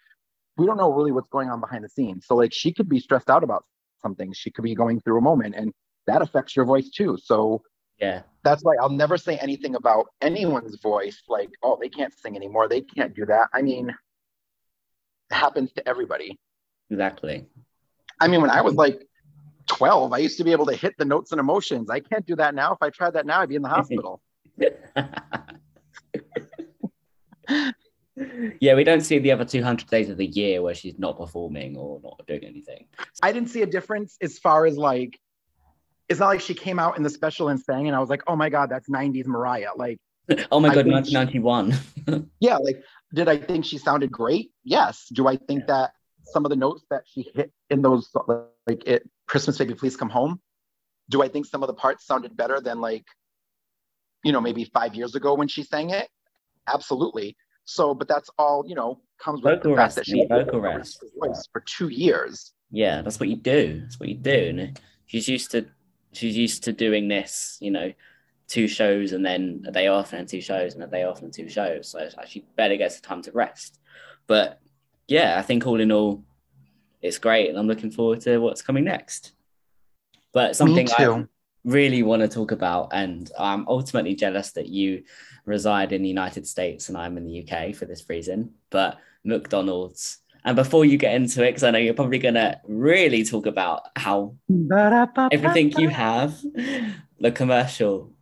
[0.57, 2.27] We don't know really what's going on behind the scenes.
[2.27, 3.65] So, like, she could be stressed out about
[4.03, 4.33] something.
[4.33, 5.73] She could be going through a moment and
[6.07, 7.17] that affects your voice too.
[7.23, 7.63] So,
[8.01, 8.23] Yeah.
[8.43, 12.67] that's why I'll never say anything about anyone's voice like, oh, they can't sing anymore.
[12.69, 13.49] They can't do that.
[13.53, 16.39] I mean, it happens to everybody.
[16.91, 17.47] Exactly.
[18.19, 19.07] I mean, when I was like
[19.69, 21.89] 12, I used to be able to hit the notes and emotions.
[21.91, 22.73] I can't do that now.
[22.73, 24.21] If I tried that now, I'd be in the hospital.
[28.61, 31.77] yeah, we don't see the other 200 days of the year where she's not performing
[31.77, 32.87] or not doing anything.
[33.23, 35.19] I didn't see a difference as far as like,
[36.09, 38.23] it's not like she came out in the special and sang, and I was like,
[38.27, 39.71] oh my God, that's 90s Mariah.
[39.77, 39.99] Like,
[40.53, 42.29] Oh my God, think she- 1991.
[42.41, 42.83] yeah, like,
[43.15, 44.51] did I think she sounded great?
[44.65, 45.07] Yes.
[45.13, 45.93] Do I think that
[46.25, 48.11] some of the notes that she hit in those,
[48.67, 50.41] like, it, Christmas Baby, Please Come Home,
[51.09, 53.05] do I think some of the parts sounded better than like,
[54.25, 56.09] you know, maybe five years ago when she sang it?
[56.69, 57.37] Absolutely.
[57.65, 60.61] So, but that's all, you know, comes with Vocal the fact rest, that she vocal
[60.61, 61.05] rest.
[61.19, 62.53] voice for two years.
[62.71, 63.81] yeah, that's what you do.
[63.83, 64.55] That's what you do.
[64.59, 65.67] And she's used to
[66.13, 67.93] she's used to doing this, you know,
[68.49, 71.23] two shows and then a day off and then two shows and a day off
[71.23, 71.89] and two shows.
[71.89, 73.79] So she better gets the time to rest.
[74.27, 74.61] But
[75.07, 76.25] yeah, I think all in all,
[77.03, 79.33] it's great, and I'm looking forward to what's coming next.
[80.33, 81.29] But something I too.
[81.65, 85.05] Really want to talk about, and I'm ultimately jealous that you
[85.45, 88.53] reside in the United States and I'm in the UK for this reason.
[88.71, 93.25] But McDonald's And before you get into it, because I know you're probably gonna really
[93.25, 94.37] talk about how
[95.31, 96.41] everything you have,
[97.21, 98.13] the commercial,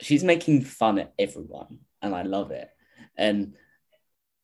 [0.00, 2.68] she's making fun at everyone, and I love it.
[3.16, 3.54] And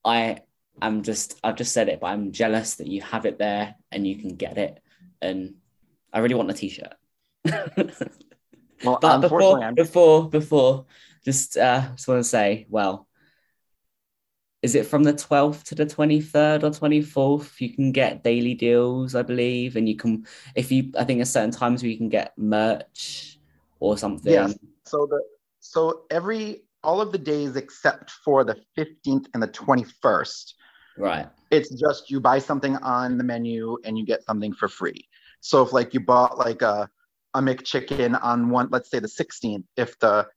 [0.05, 0.39] I
[0.81, 4.07] am just, I've just said it, but I'm jealous that you have it there and
[4.07, 4.81] you can get it.
[5.21, 5.55] And
[6.13, 6.93] I really want a t-shirt.
[8.83, 10.85] Well, but before, I'm before, before,
[11.25, 13.07] just uh, just want to say, well,
[14.61, 17.61] is it from the 12th to the 23rd or 24th?
[17.61, 21.27] You can get daily deals, I believe, and you can, if you, I think, at
[21.27, 23.39] certain times where you can get merch
[23.79, 24.31] or something.
[24.31, 24.57] Yes.
[24.85, 25.21] So the
[25.59, 30.53] so every all of the days except for the 15th and the 21st,
[30.97, 31.27] Right.
[31.51, 35.07] it's just you buy something on the menu and you get something for free.
[35.41, 36.89] So if like you bought like a
[37.33, 40.27] a McChicken on one, let's say the 16th, if the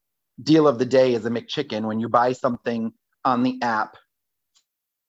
[0.42, 2.92] deal of the day is a McChicken, when you buy something
[3.24, 3.96] on the app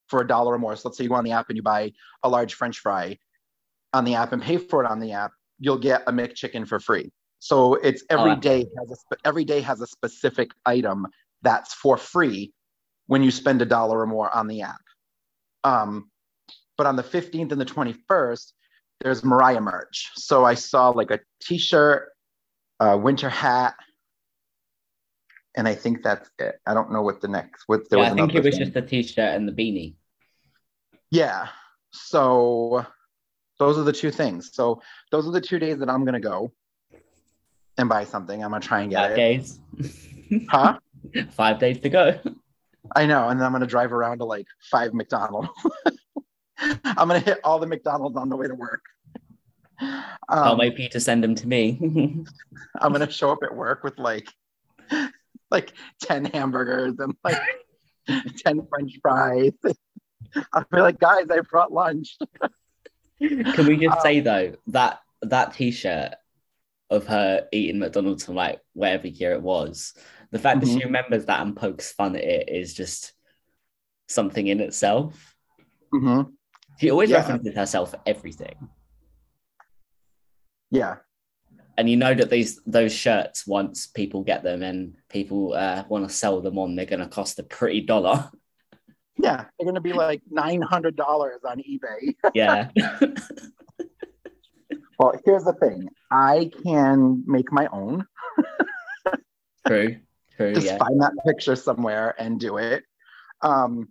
[0.07, 1.63] for a dollar or more, so let's say you go on the app and you
[1.63, 1.91] buy
[2.23, 3.17] a large French fry
[3.93, 6.79] on the app and pay for it on the app, you'll get a McChicken for
[6.79, 7.11] free.
[7.39, 11.07] So it's every Oh, day has a every day has a specific item
[11.41, 12.53] that's for free
[13.07, 14.81] when you spend a dollar or more on the app.
[15.63, 16.09] Um,
[16.77, 18.53] but on the 15th and the 21st,
[19.03, 20.11] there's Mariah merch.
[20.15, 22.09] So I saw like a t-shirt,
[22.79, 23.75] a winter hat,
[25.55, 26.59] and I think that's it.
[26.65, 28.63] I don't know what the next what there yeah, was I think it was thing.
[28.63, 29.95] just the t-shirt and the beanie.
[31.11, 31.47] Yeah.
[31.91, 32.85] So
[33.59, 34.51] those are the two things.
[34.53, 36.51] So those are the two days that I'm gonna go
[37.77, 38.43] and buy something.
[38.43, 39.15] I'm gonna try and get Five it.
[39.15, 39.59] days.
[40.49, 40.79] Huh?
[41.31, 42.19] Five days to go.
[42.95, 45.49] I know, and then I'm gonna drive around to like five McDonald's.
[46.57, 48.83] I'm gonna hit all the McDonald's on the way to work.
[49.81, 51.79] I'll Um, wait for you to send them to me.
[52.81, 54.27] I'm gonna show up at work with like
[55.51, 57.37] like 10 hamburgers and like
[58.37, 59.51] 10 French fries.
[60.51, 62.17] I'll be like, guys, I brought lunch.
[63.19, 66.15] Can we just Um, say though that that T-shirt
[66.89, 69.93] of her eating McDonald's from like whatever year it was,
[70.31, 70.79] the fact that Mm-hmm.
[70.79, 73.13] she remembers that and pokes fun at it is just
[74.09, 75.35] something in itself.
[75.93, 76.33] Mhm.
[76.79, 77.17] She always Yeah.
[77.19, 78.55] references herself for everything,
[80.73, 80.95] Yeah.
[81.77, 86.07] and you know that these those shirts once people get them and people uh, want
[86.09, 88.29] to sell them on, they're going to cost a pretty dollar.
[89.21, 89.45] Yeah.
[89.57, 90.97] They're gonna be like $900
[91.47, 92.15] on eBay.
[92.33, 92.69] yeah,
[94.99, 95.89] Well, here's the thing.
[96.11, 98.05] I can make my own.
[99.67, 99.97] true,
[100.37, 100.53] true.
[100.53, 102.83] Just Yeah, find that picture somewhere and do it.
[103.41, 103.89] Um,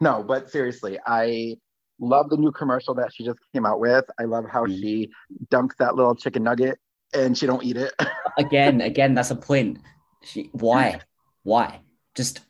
[0.00, 1.56] no, but seriously, I
[2.00, 4.04] love the new commercial that she just came out with.
[4.18, 4.78] I love how Mm.
[4.78, 5.10] she
[5.50, 6.78] dunks that little chicken nugget
[7.12, 7.92] and she don't eat it.
[8.38, 9.78] again, again, that's a point.
[10.22, 11.00] She, why,
[11.42, 11.80] why?
[12.14, 12.40] Just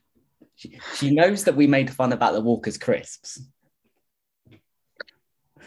[0.55, 3.41] she, she knows that we made fun about the Walker's crisps.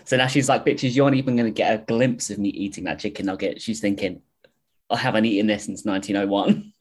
[0.06, 2.50] So now she's like, bitches, you aren't even going to get a glimpse of me
[2.50, 3.62] eating that chicken nugget.
[3.62, 4.22] She's thinking,
[4.90, 6.72] I haven't eaten this since 1901.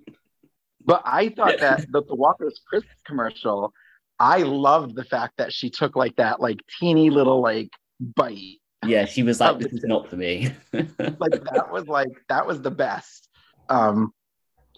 [0.84, 3.72] But I thought that the, the Walker's Crisps commercial,
[4.18, 8.58] I loved the fact that she took like that like teeny little like bite.
[8.84, 10.52] Yeah, she was like, this is not for me.
[10.72, 13.28] Like that was like that was the best.
[13.68, 14.12] Um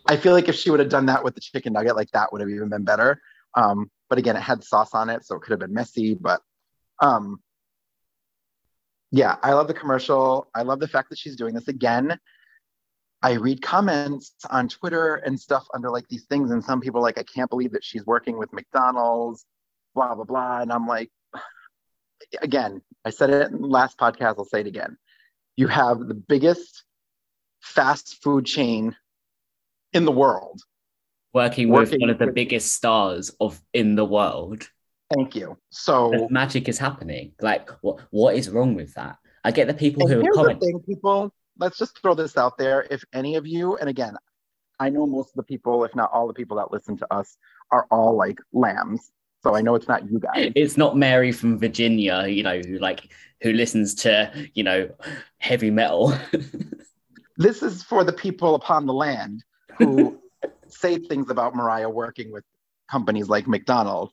[0.06, 2.32] I feel like if she would have done that with the chicken nugget, like that
[2.32, 3.20] would have even been better.
[3.54, 6.14] Um, but again, it had sauce on it, so it could have been messy.
[6.14, 6.40] But
[7.02, 7.40] um
[9.10, 10.48] yeah, I love the commercial.
[10.54, 12.18] I love the fact that she's doing this again.
[13.22, 17.02] I read comments on Twitter and stuff under like these things, and some people are
[17.02, 19.44] like, I can't believe that she's working with McDonald's,
[19.94, 20.60] blah, blah, blah.
[20.60, 21.10] And I'm like,
[22.42, 24.96] again, I said it in the last podcast, I'll say it again.
[25.56, 26.84] You have the biggest
[27.60, 28.94] fast food chain
[29.92, 30.60] in the world.
[31.34, 34.68] Working with one of the with- biggest stars of in the world.
[35.14, 35.56] Thank you.
[35.70, 37.32] So The magic is happening.
[37.40, 39.16] Like, what what is wrong with that?
[39.42, 40.60] I get the people And who are commenting.
[40.60, 41.32] thing, people.
[41.58, 42.86] Let's just throw this out there.
[42.90, 44.16] If any of you, and again,
[44.80, 47.36] I know most of the people, if not all the people that listen to us,
[47.72, 49.10] are all like lambs.
[49.42, 50.52] So I know it's not you guys.
[50.54, 54.88] it's not Mary from Virginia, you know, who like who listens to, you know,
[55.38, 56.12] heavy metal.
[57.40, 59.44] This is for the people upon the land
[59.78, 60.18] who
[60.68, 62.42] say things about Mariah working with
[62.90, 64.12] companies like McDonald's.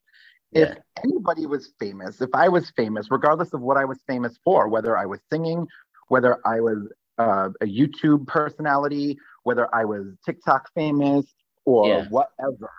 [0.52, 0.76] If Yeah.
[1.04, 4.96] anybody was famous, if I was famous, regardless of what I was famous for, whether
[4.96, 5.68] I was singing,
[6.08, 11.26] whether I was uh, a YouTube personality, whether I was TikTok famous
[11.66, 12.06] or Yeah.
[12.10, 12.70] whatever,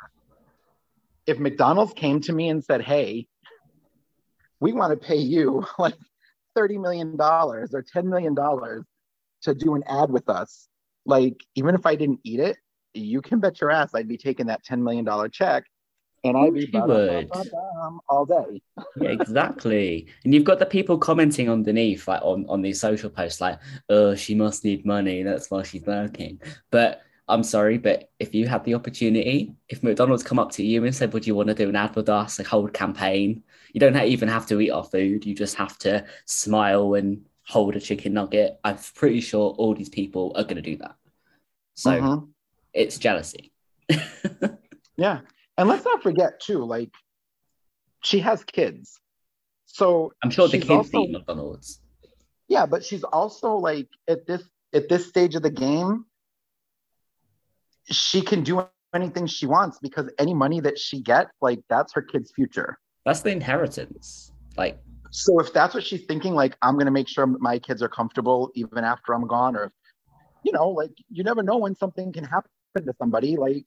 [1.26, 3.26] if McDonald's came to me and said, "Hey,
[4.60, 5.96] we want to pay you like
[6.54, 8.84] thirty million dollars or ten million dollars
[9.42, 10.68] to do an ad with us,"
[11.04, 12.58] like even if I didn't eat it,
[12.94, 15.64] you can bet your ass I'd be taking that ten million dollar check
[16.24, 17.30] and I'd be would.
[18.08, 18.62] all day.
[19.00, 20.06] Yeah, exactly.
[20.24, 24.14] and you've got the people commenting underneath, like on, on these social posts, like, oh,
[24.14, 25.22] she must need money.
[25.22, 26.40] That's why she's working.
[26.70, 30.84] But I'm sorry, but if you had the opportunity, if McDonald's come up to you
[30.84, 33.42] and said, would you want to do an ad with us, a hold campaign?
[33.72, 35.26] You don't even have to eat our food.
[35.26, 38.58] You just have to smile and hold a chicken nugget.
[38.64, 40.94] I'm pretty sure all these people are going to do that.
[41.74, 42.28] So Mhm.
[42.72, 43.52] it's jealousy.
[44.98, 45.20] Yeah.
[45.58, 46.92] And let's not forget too, like
[48.02, 49.00] she has kids.
[49.66, 51.80] So I'm sure the kids also- eat McDonald's.
[52.48, 54.42] yeah, but she's also like at this
[54.74, 56.04] at this stage of the game,
[57.90, 58.64] she can do
[58.94, 62.78] anything she wants because any money that she gets, like that's her kid's future.
[63.04, 64.32] That's the inheritance.
[64.56, 64.78] Like,
[65.10, 68.50] So if that's what she's thinking, like I'm gonna make sure my kids are comfortable
[68.54, 69.72] even after I'm gone, or
[70.44, 73.36] you know, like you never know when something can happen to somebody.
[73.36, 73.66] Like,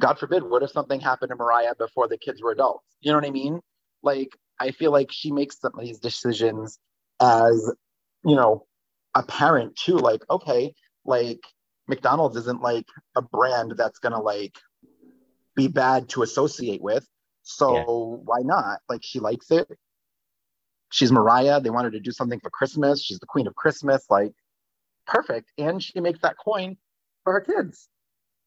[0.00, 2.86] God forbid, what if something happened to Mariah before the kids were adults?
[3.00, 3.60] You know what I mean?
[4.02, 6.78] Like, I feel like she makes some of these decisions
[7.20, 7.72] as,
[8.24, 8.66] you know,
[9.14, 9.96] a parent too.
[9.96, 11.40] Like, okay, like
[11.86, 12.86] McDonald's isn't like
[13.16, 14.56] a brand that's gonna like
[15.54, 17.06] be bad to associate with.
[17.42, 18.22] So Yeah.
[18.24, 18.80] why not?
[18.88, 19.68] Like she likes it.
[20.90, 21.60] She's Mariah.
[21.60, 23.02] They want her to do something for Christmas.
[23.02, 24.06] She's the queen of Christmas.
[24.08, 24.32] Like
[25.06, 25.52] perfect.
[25.58, 26.76] And she makes that coin
[27.24, 27.88] for her kids.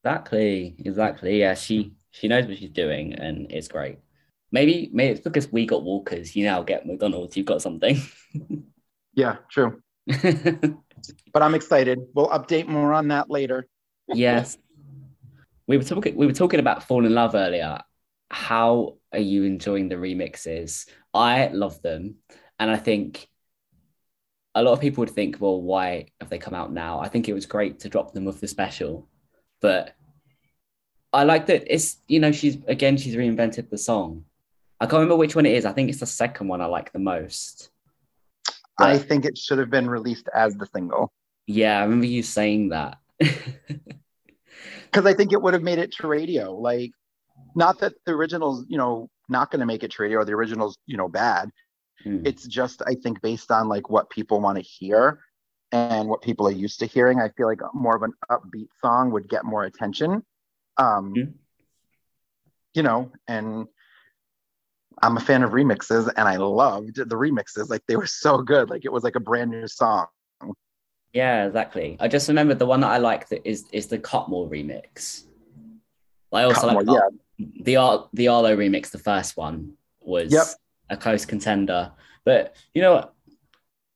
[0.03, 1.39] Exactly, exactly.
[1.39, 3.99] Yeah, she she knows what she's doing, and it's great.
[4.51, 6.35] Maybe maybe it's because we got Walkers.
[6.35, 7.37] You now get McDonald's.
[7.37, 7.97] You've got something.
[9.15, 9.79] Yeah, true.
[11.33, 11.99] But I'm excited.
[12.15, 13.67] We'll update more on that later.
[14.07, 14.57] yes.
[15.67, 16.15] We were talking.
[16.15, 17.79] We were talking about Fall in Love earlier.
[18.31, 20.87] How are you enjoying the remixes?
[21.13, 22.15] I love them,
[22.59, 23.27] and I think
[24.55, 26.99] a lot of people would think, well, why have they come out now?
[26.99, 29.07] I think it was great to drop them with the special,
[29.63, 29.95] but
[31.13, 34.25] I like that it's you know she's again she's reinvented the song.
[34.79, 35.65] I can't remember which one it is.
[35.65, 37.69] I think it's the second one I like the most.
[38.79, 41.11] I But- think it should have been released as the single.
[41.47, 42.99] Yeah, I remember you saying that.
[44.85, 46.53] Because I think it would have made it to radio.
[46.53, 46.91] Like,
[47.55, 50.33] not that the original's, you know, not going to make it to radio or the
[50.33, 51.49] original's, you know, bad.
[52.03, 52.21] Hmm.
[52.25, 55.19] it's just i think based on like what people want to hear
[55.73, 59.11] and what people are used to hearing i feel like more of an upbeat song
[59.11, 60.23] would get more attention
[60.77, 61.13] um
[62.73, 63.67] you know and
[65.01, 68.69] i'm a fan of remixes and i loved the remixes like they were so good
[68.69, 70.05] like it was like a brand new song
[71.13, 71.95] Yeah, exactly.
[71.99, 75.25] I just remembered the one that I like that is is the Cutmore remix.
[76.31, 77.11] I also like the,
[77.61, 78.89] the Ar- the Arlo remix.
[78.89, 80.45] The first one was Yep.
[80.89, 81.91] a close contender,
[82.25, 83.12] but you know what?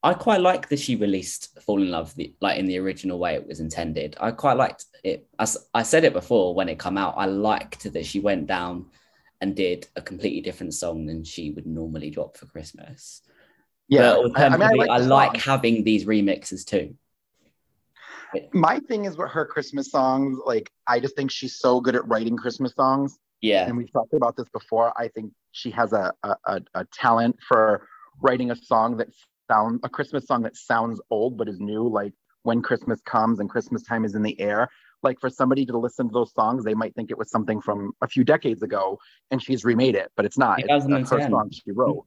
[0.04, 3.36] I quite like that she released "Fall in Love" the, like in the original way
[3.36, 4.16] it was intended.
[4.20, 5.28] I quite liked it.
[5.40, 8.88] As I said it before when it come out, I liked that she went down
[9.42, 13.22] and did a completely different song than she would normally drop for Christmas.
[13.88, 16.96] yeah But I, I mean i alternatively, like, I like having these remixes too.
[18.54, 22.08] my thing is with her christmas songs like i just think she's so good at
[22.08, 24.94] writing christmas songs Yeah, and we've talked about this before.
[25.00, 27.88] I think she has a a, a, a talent for
[28.22, 29.10] writing a song that
[29.48, 31.88] sounds a Christmas song that sounds old but is new.
[31.88, 34.70] Like when Christmas comes and Christmas time is in the air.
[35.04, 37.92] Like for somebody to listen to those songs, they might think it was something from
[38.02, 38.98] a few decades ago,
[39.30, 40.60] and she's remade it, but it's not.
[40.60, 42.06] It's that's her song she wrote.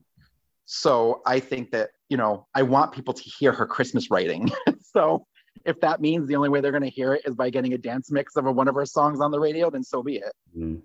[0.65, 4.51] So I think that you know I want people to hear her Christmas writing.
[4.83, 5.25] so
[5.65, 7.79] if that means the only way they're going to hear it is by getting a
[7.79, 10.33] dance mix of a, one of her songs on the radio, then so be it
[10.57, 10.83] Mm.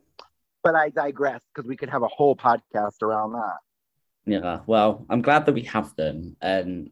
[0.64, 3.58] but I digress because we could have a whole podcast around that.
[4.26, 4.62] Yeah.
[4.66, 6.92] Well, I'm glad that we have them, and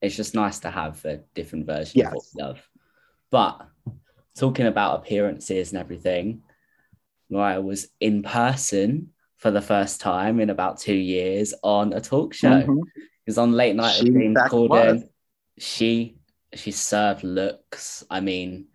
[0.00, 2.08] it's just nice to have a different version Yes.
[2.08, 2.70] of what we love.
[3.30, 3.68] But
[4.34, 6.42] talking about appearances and everything,
[7.34, 12.34] I was in person for the first time in about two years on a talk
[12.34, 12.62] show.
[12.62, 12.80] Mhm.
[12.96, 15.08] It was on late night She with Corden.
[15.58, 16.18] She
[16.54, 18.04] she served looks.
[18.08, 18.68] I mean,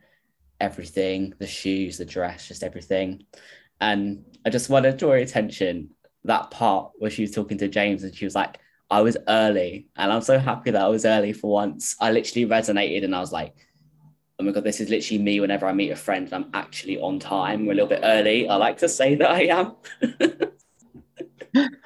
[0.59, 3.25] everything, the shoes, the dress, just everything.
[3.79, 5.91] And I just want to draw your attention
[6.25, 9.87] that part where she was talking to James and she was like, I was early.
[9.95, 11.95] And I'm so happy that I was early for once.
[11.99, 13.55] I literally resonated and I was like,
[14.39, 16.99] oh my God, this is literally me whenever I meet a friend and I'm actually
[16.99, 17.65] on time.
[17.65, 18.49] We're a little bit early.
[18.49, 19.75] I like to say that I am.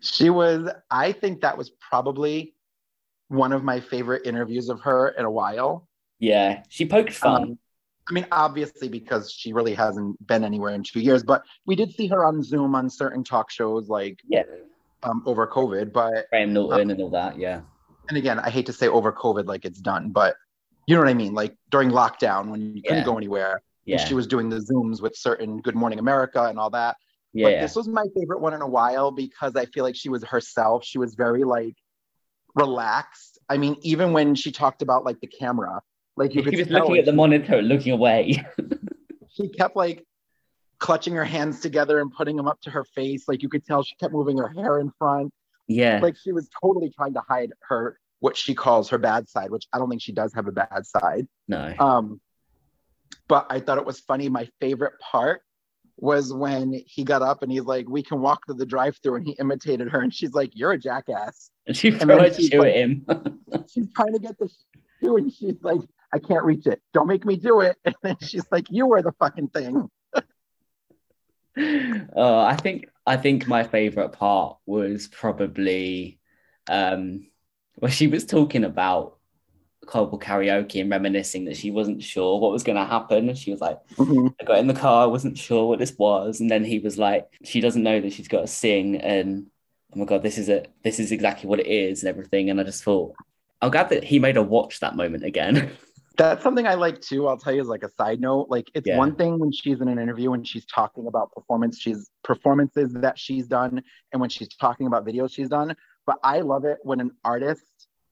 [0.00, 2.54] She was, I think that was probably
[3.28, 5.88] one of my favorite interviews of her in a while.
[6.18, 7.42] yeah, she poked fun.
[7.42, 7.58] Um,
[8.08, 11.92] I mean, obviously, because she really hasn't been anywhere in two years, but we did
[11.92, 14.44] see her on Zoom on certain talk shows like yeah,
[15.02, 15.92] um, over COVID.
[15.92, 17.38] But, Graham Norton and all that.
[17.38, 17.62] Yeah.
[18.08, 20.36] and again, I hate to say over COVID like it's done, but
[20.86, 21.34] you know what I mean?
[21.34, 23.98] Like during lockdown when you couldn't go anywhere, Yeah.
[23.98, 26.96] And she was doing the Zooms with certain Good Morning America and all that.
[27.32, 27.46] yeah.
[27.46, 30.22] But this was my favorite one in a while because I feel like she was
[30.22, 30.84] herself.
[30.84, 31.74] She was very like
[32.54, 33.38] relaxed.
[33.48, 35.80] I mean, even when she talked about like the camera,
[36.16, 38.44] like you He was looking at the monitor and looking away.
[39.30, 40.04] she kept like
[40.78, 43.24] clutching her hands together and putting them up to her face.
[43.28, 45.32] Like you could tell she kept moving her hair in front.
[45.66, 46.00] yeah.
[46.02, 49.66] Like she was totally trying to hide her what she calls her bad side, which
[49.72, 51.26] I don't think she does have a bad side.
[51.48, 51.74] no.
[51.78, 52.20] Um,
[53.28, 54.28] but I thought it was funny.
[54.28, 55.42] My favorite part
[55.96, 59.26] was when he got up and he's like, "We can walk to the drive-through," and
[59.26, 62.34] he imitated her, and she's like, "You're a jackass." And she and threw then a
[62.34, 63.06] she's shoe like- at him.
[63.72, 64.48] She's trying to get the
[65.00, 65.80] shoe, and she's like,
[66.16, 66.80] "I can't reach it.
[66.92, 69.88] Don't make me do it." And then she's like, "You are the fucking thing."
[72.14, 76.18] oh, I think I think my favorite part was probably
[76.68, 77.26] um
[77.76, 79.18] where she was talking about
[79.86, 83.28] carpool karaoke and reminiscing that she wasn't sure what was going to happen.
[83.28, 84.34] And she was like, Mhm.
[84.40, 86.40] I got in the car, I wasn't sure what this was.
[86.40, 88.96] And then he was like, she doesn't know that she's got to sing.
[88.96, 89.46] And
[89.94, 90.70] oh my God, this is it.
[90.82, 92.50] This is exactly what it is and everything.
[92.50, 93.14] And I just thought,
[93.62, 95.70] I'm glad that he made her watch that moment again.
[96.16, 97.28] That's something I like too.
[97.28, 98.46] I'll tell you as like a side note.
[98.48, 98.96] Like it's Yeah.
[98.96, 103.18] one thing when she's in an interview and she's talking about performance, she's performances that
[103.18, 105.76] she's done, and when she's talking about videos she's done.
[106.06, 107.64] But I love it when an artist,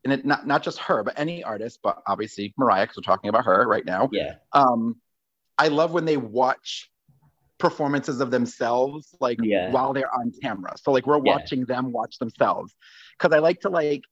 [0.05, 3.29] and it not not just her, but any artist, but obviously Mariah, because we're talking
[3.31, 4.09] about her right now.
[4.13, 4.35] yeah.
[4.53, 5.01] Um,
[5.57, 6.91] I love when they watch
[7.59, 9.71] performances of themselves, like Yeah.
[9.71, 10.75] while they're on camera.
[10.77, 11.35] So like we're Yeah.
[11.35, 12.75] watching them watch themselves,
[13.19, 14.03] because I like to like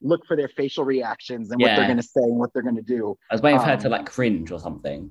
[0.00, 3.16] look for their facial reactions and what they're gonna say and what they're gonna do.
[3.30, 5.10] I was waiting for her to Um, like cringe or something.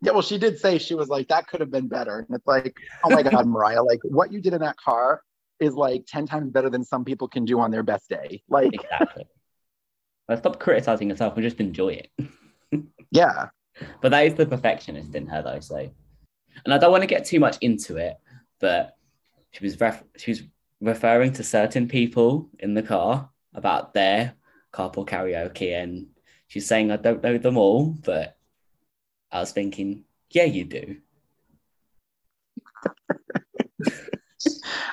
[0.00, 2.18] Yeah, well, she did say she was like, that could have been better.
[2.18, 2.74] And it's like,
[3.04, 5.22] oh my God, Mariah, like what you did in that car
[5.60, 8.42] is like 10 times better than some people can do on their best day.
[8.48, 9.26] Like, Exactly.
[10.28, 12.10] well, stop criticizing yourself and just enjoy it.
[13.12, 13.48] yeah.
[14.00, 15.60] But that is the perfectionist in her, though.
[15.60, 15.88] So,
[16.64, 18.16] and I don't want to get too much into it,
[18.60, 18.96] but
[19.52, 20.42] she was ref- she was
[20.80, 24.34] referring to certain people in the car about their
[24.72, 26.08] carpool karaoke, and
[26.46, 28.36] she's saying, "I don't know them all," but
[29.30, 30.96] I was thinking, "Yeah, you do."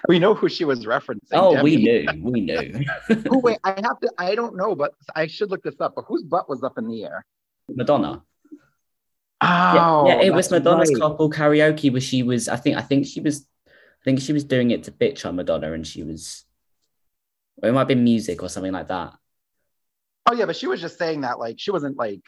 [0.08, 1.34] We know who she was referencing.
[1.34, 2.86] Oh, we knew, we knew.
[3.32, 5.94] Oh, wait, I have to, I don't know, but I should look this up.
[5.96, 7.26] But whose butt was up in the air?
[7.68, 8.24] Madonna.
[9.42, 11.02] Oh, yeah, yeah, it was Madonna's right.
[11.02, 12.48] carpool karaoke where she was.
[12.48, 12.78] I think.
[12.78, 13.46] I think she was.
[13.68, 16.44] I think she was doing it to bitch on Madonna, and she was.
[17.62, 19.14] Or it might be music or something like that.
[20.26, 22.22] Oh, yeah, but she was just saying that, like, she wasn't like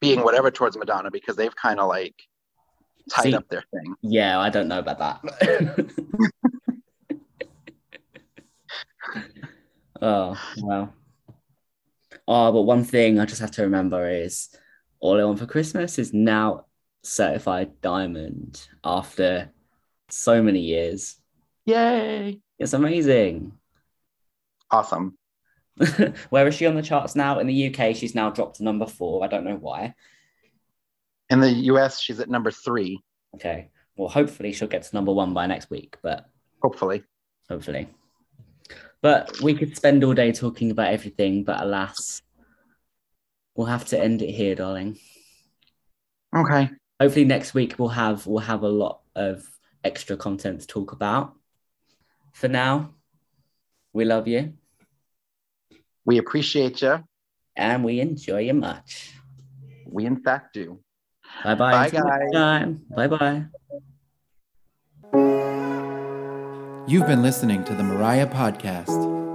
[0.00, 2.14] being whatever towards Madonna because they've kind of like
[3.10, 3.94] tied See- up their thing.
[4.02, 5.90] Yeah, I don't know about that.
[10.00, 10.94] oh well.
[12.28, 14.48] Oh, but one thing I just have to remember is
[15.00, 16.66] All I Want for Christmas is now
[17.02, 19.50] certified diamond after
[20.10, 21.16] so many years.
[21.66, 22.40] Yay.
[22.58, 23.52] It's amazing.
[24.70, 25.16] Awesome.
[26.30, 27.38] Where is she on the charts now?
[27.38, 29.24] In the UK, she's now dropped to number four.
[29.24, 29.94] I don't know why.
[31.30, 33.02] In the US, she's at number three,
[33.34, 33.70] Okay.
[33.96, 36.28] Well, hopefully she'll get to number one by next week, but
[36.62, 37.04] hopefully.
[37.48, 37.88] hopefully.
[39.02, 42.22] But we could spend all day talking about everything, but alas,
[43.54, 44.98] we'll have to end it here, darling.
[46.34, 46.70] Okay.
[47.00, 49.46] Hopefully next week we'll have we'll have a lot of
[49.84, 51.34] extra content to talk about.
[52.32, 52.94] For now,
[53.92, 54.54] we love you
[56.04, 57.04] We appreciate you.
[57.56, 59.12] and we enjoy you much.
[59.84, 60.80] We, in fact, do.
[61.44, 61.72] Bye bye.
[61.72, 62.32] Bye, guys.
[62.32, 62.82] time.
[62.96, 63.44] Bye bye.
[66.86, 69.29] You've been listening to the Mariah Podcast.